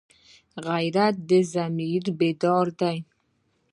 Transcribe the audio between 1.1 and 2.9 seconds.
د ضمیر بیداري